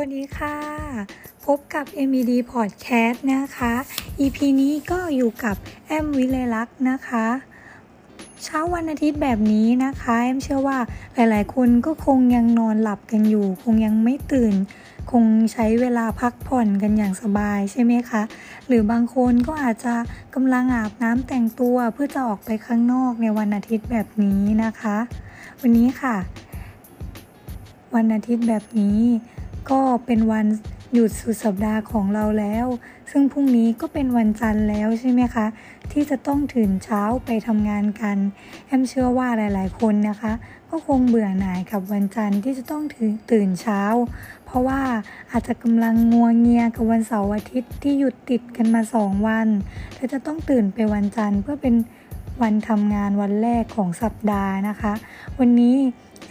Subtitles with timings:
[0.00, 0.56] วัสดีค่ะ
[1.46, 3.72] พบกับ MED Podcast นะคะ
[4.20, 5.56] EP นี้ก็อยู่กับ
[5.86, 7.26] แอมวิเลลักษ์นะคะ
[8.44, 10.78] เช้าวันอาทิตย์แบบนี้นะคะแอมเชื่อว่า
[11.14, 14.54] หลายๆ คนก็คงยังนอนหลับกันอยู่ คงยังไม่ตื่น
[15.10, 18.22] คงใช้เวลาพักผ่อนกันอย่างสบายใช่ไหมคะ
[18.66, 19.94] หรือบางคนก็อาจจะ
[20.34, 24.96] กำลังอาบน้ำแต่งตัวเพื่อจะออกไปข้างนอกในวันอาทิตย์แบบนี้นะคะ
[25.60, 26.16] วันนี้ค่ะ
[27.94, 29.00] วันอาทิตย์แบบนี้
[29.70, 30.46] ก็เป็นวัน
[30.92, 32.66] หยุดสุดสัปดาห์ของเราแล้ว
[33.10, 35.46] ซึ่งพรุ่งนี้ก็เป็นวันจันทร์แล้วใช่ไหมคะ
[35.92, 38.16] ที่จะต้องตื่นเช้าไปทำงานกัน
[38.66, 40.32] แอมเชื่อว่าหลาย ๆ คนนะคะ
[40.70, 42.82] ก็คงเบื่อหน่ายกับวันจันทร์ที่จะต้อง
[43.30, 43.82] ตื่นเช้า
[44.44, 44.80] เพราะว่า
[45.32, 49.48] อาจจะกำลังงัวเงียกับวันเสาร์อาทิตย์ที่หยุดติดกันมาสองวัน
[49.94, 51.74] แล้วจะต้องตื่นไปวันจันทร์เพื่อเป็น
[52.42, 54.92] วันทำงานวันแรกของสัปดาห์นะคะ
[55.38, 55.76] วันนี้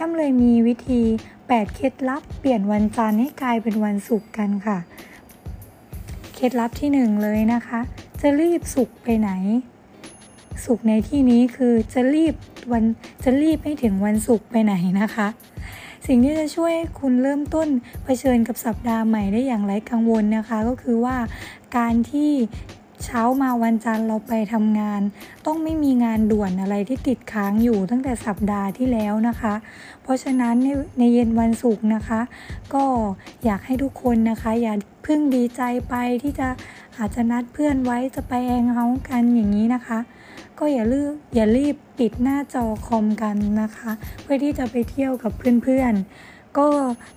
[0.00, 1.02] อมเลยมีวิธี
[1.38, 4.78] 8 เคล็ดลับเปลี่ยนวันจันทร์ให้กลายเป็นวันศุกร์กันค่ะ
[6.34, 7.80] เคล็ดลับที่ 1 เลยนะคะ
[8.20, 9.30] จะรีบสุกไปไหน
[10.64, 12.34] สุกในที่นี้คือจะรีบ
[12.72, 12.84] วัน
[13.24, 15.28] จะรีบให้ถึงวันศุกร์ไปไหนนะคะ
[16.06, 17.68] สิ่งที่จะช่วยคุณเริ่มต้น
[18.04, 21.16] เผชิญกับสัปดาห์ใหม่ได้อย่างไร้กังวลนะคะ ก็คือว่า
[21.76, 22.32] การที่
[23.04, 25.00] เช้ามาวันจันทร์เราไปทำงาน
[25.46, 29.54] ต้องไม่มีงานด่วนอะไรที่ติดค้างอยู่ตั้งแต่สัปดาห์ที่แล้วนะคะ
[30.02, 30.68] เพราะฉะนั้นใน
[30.98, 32.20] ในเย็นวันศุกร์นะคะ
[32.74, 32.84] ก็
[33.44, 34.74] อยากให้ทุกคนนะคะ อย่า
[35.04, 36.48] เพิ่งดีใจไปที่จะ
[36.96, 39.98] อาจจะนัดเพื่อนไว้จะไปแองเฮากันอย่างนี้นะคะ
[40.58, 43.90] ก็อย่าลืมอย่ารีบปิดหน้าจอคอมกันนะคะ
[44.22, 46.68] เพื่อที่จะไปเที่ยวกับเพื่อนๆก็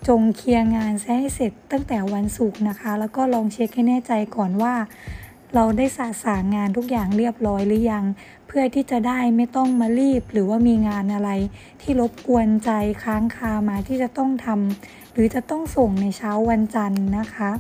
[0.08, 4.74] จงเคลียร์งานให้เสร็จตั้งแต่วันศุกร์นะคะ แล้วก็ลองเช็คให้แน่ใจก่อนว่า
[5.56, 8.06] เราได้สะสางงานทุกอย่างเรียบร้อยหรือยัง
[8.48, 11.30] เพื่อที่จะได้ไม่ต้องมารีบ หรือว่ามีงานอะไร
[11.82, 12.72] ที่รบกวนใจ
[13.04, 17.52] ค้างคามาที่จะต้องทำหรือจะต้องส่งในเช้าวันจันทร์นะคะ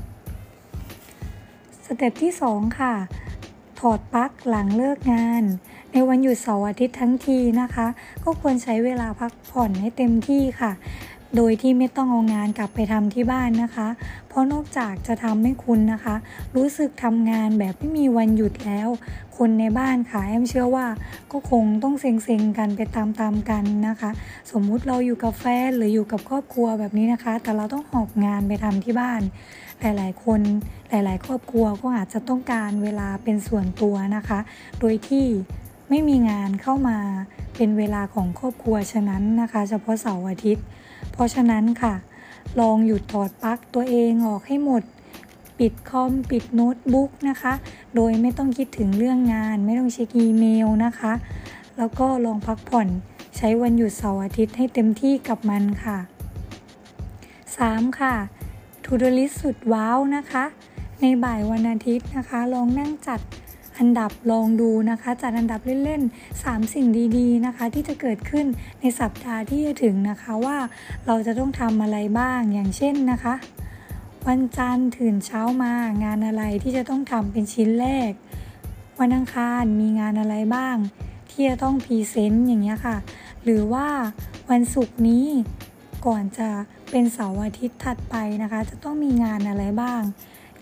[1.85, 2.93] สเต็ปที่ 2 ค่ะ
[3.79, 5.43] ถอดปลั๊กหลังเลิกงาน
[5.91, 7.87] ในวันหยุดเสาร์อาทิตย์ทั้งทีนะคะ
[8.23, 10.71] ก็ควรใช้เวลาพักผ่อนให้เต็มที่ค่ะ
[11.35, 13.87] โดยที่ไม่ต้องเอางานกลับไปทำที่บ้านนะคะ
[14.27, 16.15] เพราะนอกจากจะทำให้คุณนะคะ
[16.55, 18.89] รู้สึกทำงานแบบไม่มีวันหยุดแล้ว
[19.37, 20.87] คนในบ้านค่ะแอมเชื่อว่า
[21.31, 24.11] ก็คงต้องเซ็งๆกันไปตามๆกันนะคะ
[24.51, 29.21] สมมุติเราอยู่กับแฟนหรืออยู่กับครอบครัวแบบนี้นะคะ แต่เราต้องหอบงานไปทำที่บ้าน
[29.81, 30.41] หลายๆ คน
[30.89, 34.39] หลาย ๆ ครอบครัวก็อาจจะต้องการเวลาเป็นส่วนตัวนะคะ
[34.79, 35.25] โดยที่
[35.89, 36.97] ไม่มีงานเข้ามา
[37.55, 40.65] เป็นเวลาของครอบครัวฉะนั้นนะคะ เฉพาะเสาร์อาทิตย์
[41.11, 41.93] เพราะฉะนั้นค่ะ
[42.59, 44.83] ลองหยุดถอดปลั๊กตัวเองออกให้หมด
[45.59, 47.53] ปิดคอมปิดโน้ตบุ๊กนะคะ
[47.95, 51.13] โดยไม่ต้องคิดถึงเรื่องงาน ไม่ต้องเช็คอีเมลนะคะ
[51.77, 52.87] แล้วก็ลองพักผ่อน
[53.37, 55.97] ใช้วันหยุดเสาร์อาทิตย์ให้เต็มที่กับมันค่ะ
[57.17, 57.99] 3.
[57.99, 58.13] ค่ะ
[58.83, 60.45] to-do list สุดว้าวนะคะ
[61.01, 63.19] ในบ่ายวันอาทิตย์นะคะ ลองนั่งจัด
[63.83, 66.87] อันดับลองดูนะคะ จัดอันดับเล่นๆ 3 สิ่ง
[67.17, 68.45] ดีๆนะคะ ที่จะเกิดขึ้น
[68.79, 70.57] ในสัปดาห์ที่จะถึงนะคะว่า
[71.05, 73.33] เราจะต้องทำอะไรบ้างอย่างเช่นนะคะ
[74.27, 78.11] วันจันทร์ตื่นเช้ามางานอะไรที่จะต้องทำเป็นชิ้นแรก
[78.99, 80.75] วันอังคารมีงานอะไรบ้าง
[81.29, 82.97] ที่จะต้องพรีเซนต์อย่างเงี้ยค่ะ
[83.43, 83.87] หรือว่า
[84.49, 85.27] วันศุกร์นี้
[86.05, 86.49] ก่อนจะ
[86.91, 90.01] เป็นเสาร์อาทิตย์ถัดไปนะคะ จะต้องมีงานอะไรบ้าง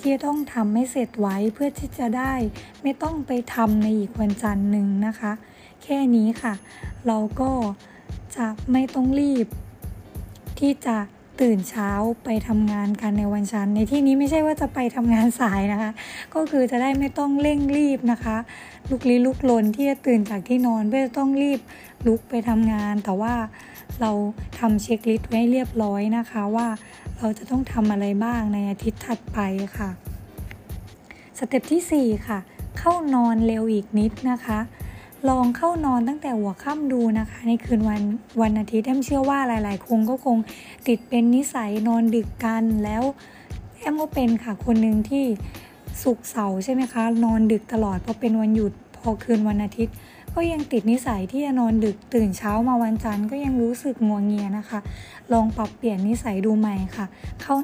[0.02, 2.34] ที่ต้องทำให้เสร็จไว้เพื่อที่จะได้
[2.84, 5.32] ไม่ต้องไปทำในอีกวันจันทร์หนึ่งนะคะ
[5.84, 6.54] แค่นี้ค่ะ
[7.08, 7.52] เราก็
[8.36, 9.48] จะไม่ต้องรีบ
[10.60, 10.98] ที่จะ
[11.42, 11.90] ตื่นเช้า
[12.24, 15.92] ไปทำงานกันในวันจันทร์ในที่นี้ไม่ใช่ว่าจะไปทำงานสายนะคะ
[16.34, 18.38] ก็คือจะได้ไม่ต้องเร่งรีบนะคะ
[18.90, 21.60] ลุกลี้ลุกลนที่จะตื่นจากที่นอนเพื่อต้องรีบ
[22.08, 23.34] ลุกไปทำงาน แต่ว่า
[24.02, 24.12] เรา
[24.60, 26.68] ทำ checklist ไว้เรียบร้อยนะคะว่า
[27.22, 29.40] เราจะต้องทำอะไรบ้างในอาทิตย์ถัดไป
[29.78, 29.90] ค่ะ
[31.38, 32.40] step ที่ 4 ค่ะ
[32.80, 34.60] เข้านอนเร็วอีกนิดนะคะ
[35.30, 38.02] ลองเข้านอนตั้งแต่หัวค่ำดูนะคะ ในคืนวัน
[38.42, 40.38] วันอาทิตย์แอมเชื่อว่าหลาย ๆ คนก็คง
[40.88, 43.04] ติดเป็นนิสัยนอนดึกกันแล้ว
[43.78, 45.26] แอมก็เป็นค่ะคนหนึ่งที่
[46.04, 49.96] ศุกร์เสาร์ใช่ไหมคะ นอนดึกตลอดพอเป็นวันหยุดพอคืนวันอาทิตย์
[50.36, 54.80] ก็ยังติดนิสัยที่จะนอนดึกตื่นเช้ามาวันจันทร์ก็ยังรู้สึกงัวงเงียนะคะ
[55.34, 57.06] ลองปรับเปลี่ยนนิสัยดูใหม่ค่ะ
[57.42, 57.56] เข้า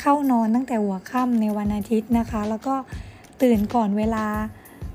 [0.00, 2.74] เข้านอนตั้งแต่หัวค่ำในวันอาทิตย์นะคะ แล้วก็
[3.42, 4.26] ตื่นก่อนเวลา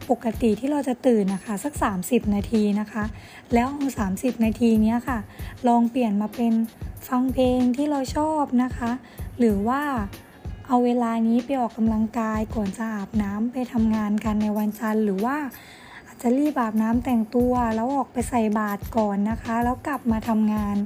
[0.09, 1.74] ปกติที่เราจะตื่นนะคะสัก
[2.04, 3.04] 30 นาทีนะคะ
[3.54, 5.19] แล้วเอา30 นาทีนี้ค่ะ
[5.68, 6.54] ลองเปลี่ยนมาเป็น
[7.07, 8.92] ฟังเพลงที่เราชอบนะคะ
[9.38, 9.81] หรือว่า
[10.68, 15.38] เอาเวลานี้ไปออกกำลังกายก่อนจะอาบน้ำไปทำงานกันในวันจันทร์หรือว่า
[16.22, 20.78] จะรีบอาบน้ำแต่งตัว แล้วออกไปใส่บาตรก่อนนะคะ แล้วกลับมาทำงาน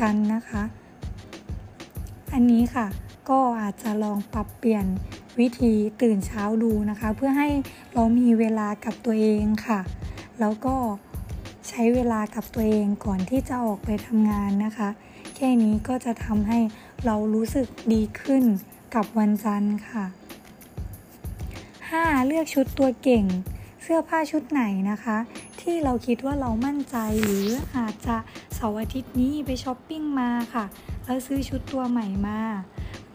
[0.00, 0.62] กันนะคะ
[2.28, 2.86] ออันนี้ค่ะ
[3.28, 4.86] ก็อาจจะลองปรับเปลี่ยน
[5.38, 5.72] วิธี
[6.02, 7.48] ตื่นเช้าดูนะคะ เพื่อให้
[7.94, 9.80] เรามีเวลากับตัวเองค่ะ
[10.40, 10.74] แล้วก็
[11.68, 14.88] ใช้เวลากับตัวเองก่อนที่จะออกไปทำงานนะคะ
[15.36, 16.58] แค่นี้ก็จะทำให้
[17.04, 18.44] เรารู้สึกดีขึ้น
[18.94, 20.04] กับวันจันทร์ค่ะ
[21.96, 22.26] 5.
[22.26, 23.24] เลือกชุดตัวเก่ง
[23.82, 25.16] เสื้อผ้าชุดไหนนะคะ
[25.60, 27.46] ที่เราคิดว่าเรามั่นใจหรือ
[27.76, 28.16] อาจจะ
[28.54, 30.64] เสาร์อาทิตย์นี้ไปช้อปปิ้งมาค่ะ
[31.04, 32.40] แล้วซื้อชุดตัวใหม่มา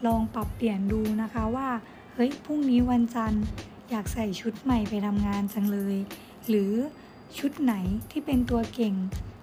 [0.05, 1.69] ลองปรับเปลี่ยนดูนะคะว่า
[2.15, 3.43] เฮ้ยพรุ่งนี้วันจันทร์
[3.89, 5.95] อยากใส่ชุดใหม่ไปทำงานจังเลย
[6.47, 6.73] หรือ
[7.39, 7.73] ชุดไหน
[8.11, 8.95] ที่เป็นตัวเก่ง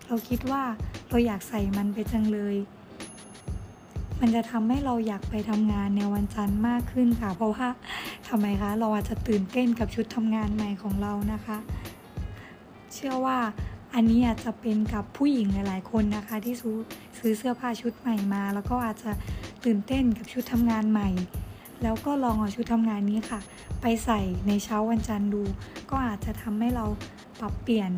[0.07, 0.63] เราคิดว่า
[1.09, 2.57] เราอยากใส่มันไปจังเลย
[4.21, 7.69] มันจะทำให้เราอยากไปทำงานในวันจันทร์มากขึ้นค่ะ เพราะว่า
[8.29, 11.59] ทำไมคะ เราอาจจะตื่นเต้นกับชุดทำงานใหม่ของเรานะคะ
[12.95, 13.39] เชื่อว่า
[13.95, 16.55] อันนี้อาจจะเป็นกับผู้หญิงหลาย ๆ คนนะคะ ที่
[17.19, 19.11] ซื้อเสื้อผ้าชุดใหม่มา แล้วก็อาจจะ
[19.65, 21.09] ตื่นเต้นกับชุดทำงานใหม่
[21.83, 23.41] แล้วก็ลองเอาชุดทำงานนี้ค่ะ
[23.81, 25.43] ไปใส่ในเช้าวันจันทร์ดู
[25.91, 26.85] ก็อาจจะทำให้เรา
[27.41, 27.91] ปรับเปลี่ยน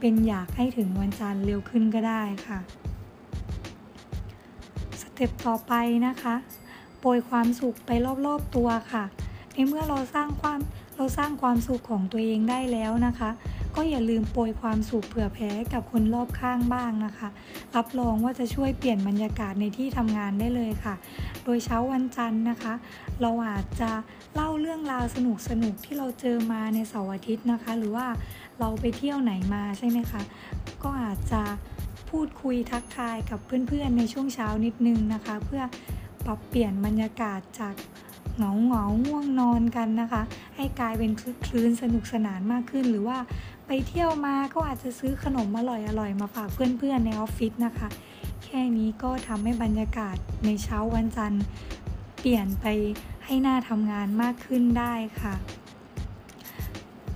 [0.00, 2.58] เป็นอยากให้ถึงวันจันทร์เร็วขึ้นก็ได้ค่ะ
[5.00, 5.72] สเต็ปต่อไป
[6.06, 6.34] นะคะ
[6.98, 7.90] โปรยความสุขไป
[8.26, 9.04] รอบ ๆ ตัวค่ะ
[9.56, 10.58] ในเมื่อเราสร้างความ
[10.96, 13.30] เราสร้างความสุขของตัวเองได้แล้วนะคะ
[13.76, 17.28] ก็อย่าลืมโปรยความสุขเผื่อแผ่กับคนรอบข้างบ้างนะคะ
[17.76, 20.94] รับรองว่าจะช่วยเปลี่ยนบรรยากาศในที่ทำงานได้เลยค่ะ
[21.44, 22.72] โดยเช้าวันจันทร์นะคะ
[23.20, 23.90] เราอาจจะ
[24.34, 28.06] เล่าเรื่องราวสนุกสนุกที่เราเจอมาในเสาร์อาทิตย์นะคะ หรือว่า
[28.60, 30.22] เราไปเที่ยวไหนมาใช่ไหมคะ
[30.82, 31.42] ก็อาจจะ
[32.10, 35.62] พูดคุยทักทายกับเพื่อนๆในช่วงเช้านิดนึงนะคะ เพื่อ
[36.26, 37.74] ปรับเปลี่ยนบรรยากาศจาก
[38.36, 40.22] เหงาเหงาง่วงนอนกันนะคะ
[40.56, 41.10] ให้กลายเป็น
[41.46, 43.18] คลื่นสนุกสนานมากขึ้น หรือว่า
[43.66, 47.88] ไปเที่ยวมาก็อาจจะซื้อขนมอร่อยๆมาฝากเพื่อนๆในออฟฟิศนะคะ
[48.44, 51.42] แค่นี้ก็ทำให้บรรยากาศในเช้าวันจันทร์
[52.20, 52.66] เปลี่ยนไป
[53.24, 55.34] ให้หน้าทำงานมากขึ้นได้ค่ะ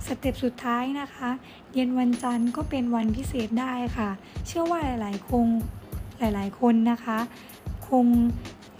[0.05, 1.29] สเต็ปสุดท้ายนะคะ
[1.73, 4.09] เย็นวันจันทร์ก็เป็นวันพิเศษได้ค่ะ
[4.47, 5.47] เชื่อว่าหลาย ๆ คง
[6.19, 7.17] หลาย ๆ คนนะคะ
[7.87, 8.05] คง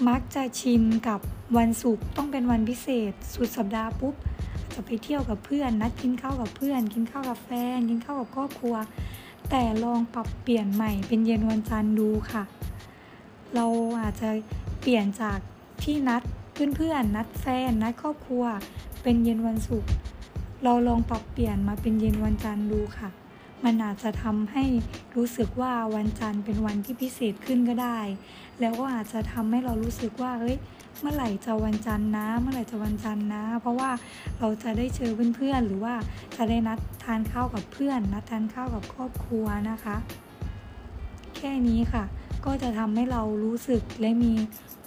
[0.07, 1.19] มักจะชินกับ
[1.57, 4.15] วันศุกร์ต้องเป็นวันพิเศษ สุดสัปดาห์ปุ๊บ
[4.73, 8.75] จะไปเที่ยวกับเพื่อน นัดกินข้าวกับเพื่อน กินข้าวกับแฟน กินข้าวกับครอบครัว
[9.49, 12.43] แต่ลองปรับเปลี่ยนใหม่เป็นเย็นวันจันทร์ดูค่ะ
[13.55, 13.65] เรา
[14.01, 14.29] อาจจะ
[14.81, 15.39] เปลี่ยนจาก
[15.83, 16.21] ที่นัด
[16.75, 18.43] เพื่อนๆนัดแฟนนัดครอบครัว
[19.03, 19.89] เป็นเย็นวันศุกร์
[20.63, 23.09] เราลองปรับเปลี่ยนมาเป็นเย็นวันจันทร์ดูค่ะ
[23.63, 24.65] มันอาจจะทำให้
[25.15, 27.99] รู้สึกว่าวันจันทร์เป็นวันที่พิเศษขึ้นก็ได้
[28.59, 30.57] แล้วก็อาจจะทำให้เรารู้สึกว่าเฮ้ย
[31.01, 33.89] เมื่อไหร่จะวันจันทร์นะ เมื่อไหร่จะวันจันทร์นะ เพราะว่า
[34.39, 35.93] เราจะได้เจอเพื่อนๆ หรือว่า
[36.35, 39.95] จะได้นัดทานข้าวกับเพื่อน นัดทานข้าวกับครอบครัวนะคะ
[41.37, 42.03] แค่นี้ค่ะ
[42.45, 44.33] ก็จะทำให้เรารู้สึกและมี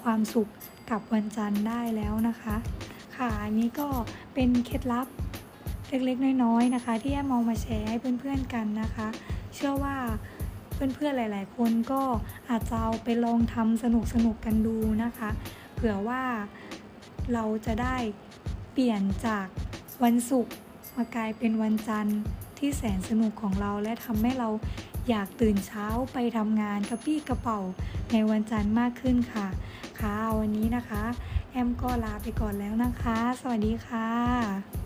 [0.03, 0.51] ความสุข
[0.91, 2.57] กับวันจันทร์ได้แล้วนะคะ
[3.17, 3.89] ค่ะอันนี้ก็
[4.35, 5.07] เป็นเคล็ดลับ
[5.89, 9.09] เล็กๆ น้อยๆนะคะ ที่แอมมองมาแชร์ให้เพื่อนๆกันนะคะ
[9.55, 9.97] เชื่อว่า
[10.75, 12.03] เพื่อนๆหลาย ๆ คนก็
[12.51, 13.85] อาจจะเอาไปลองทำส
[14.25, 15.31] นุกๆกันดูนะคะ
[15.87, 16.25] ผื่อว่า
[17.33, 17.97] เราจะได้
[18.73, 19.47] เปลี่ยนจาก
[20.03, 20.55] วันศุกร์
[20.97, 22.19] มากลายเป็นวันจันทร์
[22.59, 24.49] ที่แสนสนุกของเราและทำให้เรา
[25.09, 27.61] อยากตื่นเช้าไปทำงานกระปี้กระเป๋า
[28.13, 29.47] ในวันจันทร์มากขึ้นค่ะ
[30.01, 31.05] ค่ะวันนี้นะคะ
[31.51, 34.84] แอมก็ลาไปก่อนแล้วนะคะ สวัสดีค่ะ